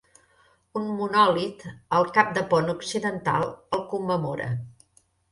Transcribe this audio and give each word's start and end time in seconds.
Un 0.79 0.85
monòlit, 0.99 1.59
al 1.97 2.07
cap 2.15 2.31
de 2.37 2.43
pont 2.53 2.71
occidental, 2.73 3.45
el 3.79 3.83
commemora. 3.93 4.49